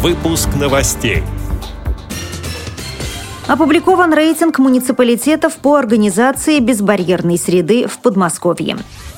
[0.00, 1.24] Выпуск новостей.
[3.48, 8.76] Опубликован рейтинг муниципалитетов по организации безбарьерной среды в Подмосковье.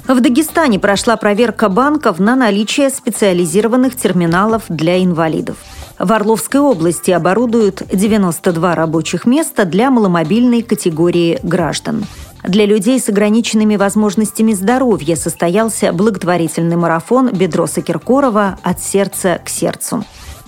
[0.09, 5.59] В Дагестане прошла проверка банков на наличие специализированных терминалов для инвалидов.
[5.99, 12.07] В Орловской области оборудуют 92 рабочих места для маломобильной категории граждан.
[12.43, 20.07] Для людей с ограниченными возможностями здоровья состоялся благотворительный марафон Бедроса Киркорова «От сердца к сердцу».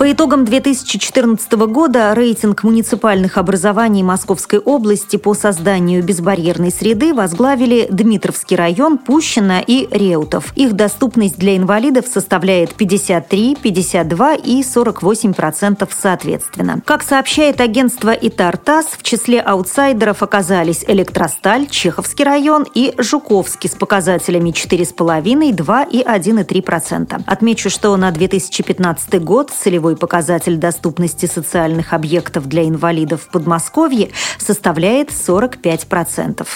[0.00, 8.56] По итогам 2014 года рейтинг муниципальных образований Московской области по созданию безбарьерной среды возглавили Дмитровский
[8.56, 10.54] район, Пущино и Реутов.
[10.56, 16.80] Их доступность для инвалидов составляет 53, 52 и 48 процентов соответственно.
[16.86, 24.48] Как сообщает агентство ИТАР-ТАСС, в числе аутсайдеров оказались Электросталь, Чеховский район и Жуковский с показателями
[24.48, 27.22] 4,5, 2 и 1,3 процента.
[27.26, 34.10] Отмечу, что на 2015 год целевой Ключевой показатель доступности социальных объектов для инвалидов в Подмосковье
[34.38, 36.46] составляет 45%.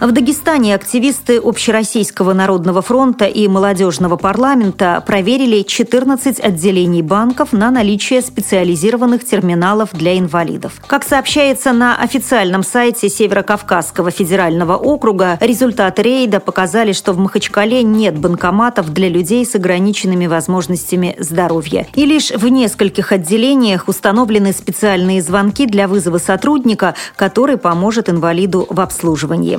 [0.00, 8.22] В Дагестане активисты Общероссийского народного фронта и молодежного парламента проверили 14 отделений банков на наличие
[8.22, 10.74] специализированных терминалов для инвалидов.
[10.86, 18.16] Как сообщается на официальном сайте Северокавказского федерального округа, результаты рейда показали, что в Махачкале нет
[18.16, 21.88] банкоматов для людей с ограниченными возможностями здоровья.
[21.96, 28.78] И лишь в нескольких отделениях установлены специальные звонки для вызова сотрудника, который поможет инвалиду в
[28.78, 29.58] обслуживании.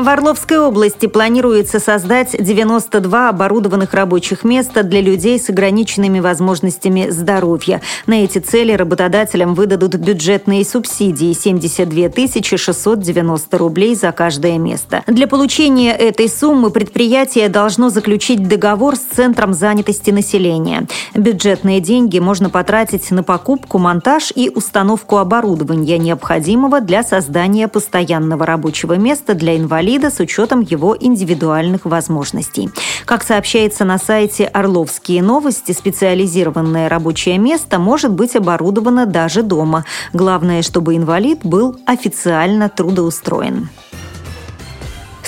[0.00, 7.80] В Орловской области планируется создать 92 оборудованных рабочих места для людей с ограниченными возможностями здоровья.
[8.06, 12.10] На эти цели работодателям выдадут бюджетные субсидии– 72
[12.58, 15.02] 690 рублей за каждое место.
[15.08, 20.86] Для получения этой суммы предприятие должно заключить договор с Центром занятости населения.
[21.14, 28.92] Бюджетные деньги можно потратить на покупку, монтаж и установку оборудования, необходимого для создания постоянного рабочего
[28.92, 32.68] места для инвалидов инвалида с учетом его индивидуальных возможностей.
[33.06, 39.84] Как сообщается на сайте «Орловские новости», специализированное рабочее место может быть оборудовано даже дома.
[40.12, 43.70] Главное, чтобы инвалид был официально трудоустроен.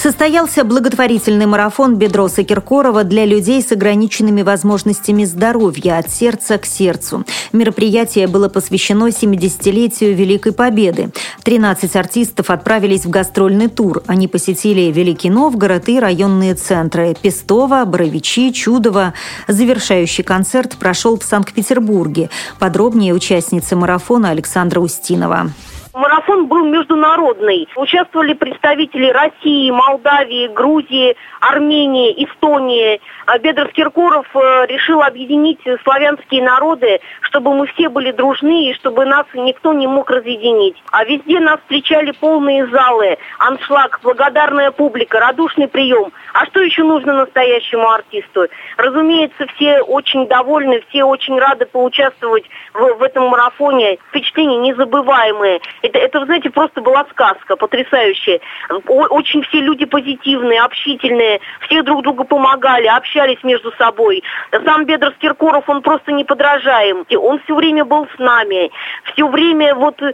[0.03, 7.27] Состоялся благотворительный марафон Бедроса Киркорова для людей с ограниченными возможностями здоровья от сердца к сердцу.
[7.53, 11.11] Мероприятие было посвящено 70-летию Великой Победы.
[11.43, 14.03] 13 артистов отправились в гастрольный тур.
[14.07, 19.13] Они посетили Великий Новгород и районные центры– Пестово, Боровичи, Чудово.
[19.49, 22.31] Завершающий концерт прошел в Санкт-Петербурге.
[22.59, 25.51] Подробнее участница марафона Александра Устинова.
[25.93, 27.69] Марафон был международный.
[27.75, 33.01] Участвовали представители России, Молдавии, Грузии, Армении, Эстонии.
[33.27, 39.05] А Бедров Киркоров э, решил объединить славянские народы, чтобы мы все были дружны и чтобы
[39.05, 40.77] нас никто не мог разъединить.
[40.93, 46.13] А везде нас встречали полные залы, аншлаг, благодарная публика, радушный прием.
[46.35, 48.47] А что еще нужно настоящему артисту?
[48.77, 53.99] Разумеется, все очень довольны, все очень рады поучаствовать в, в этом марафоне.
[54.09, 55.61] Впечатления незабываемые.
[55.83, 58.41] Это, это, вы знаете, просто была сказка потрясающая.
[58.87, 64.23] Очень все люди позитивные, общительные, все друг другу помогали, общались между собой.
[64.65, 67.05] Сам Бедрос Киркоров, он просто неподражаем.
[67.17, 68.71] Он все время был с нами,
[69.13, 70.13] все время вот э,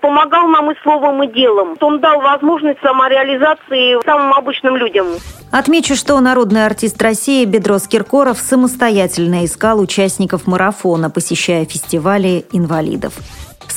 [0.00, 1.76] помогал нам и словом, и делом.
[1.80, 5.06] Он дал возможность самореализации самым обычным людям.
[5.50, 13.14] Отмечу, что народный артист России Бедрос Киркоров самостоятельно искал участников марафона, посещая фестивали инвалидов.